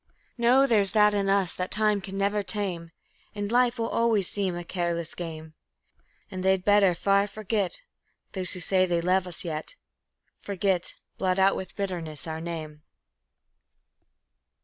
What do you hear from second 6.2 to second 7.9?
And they'd better far forget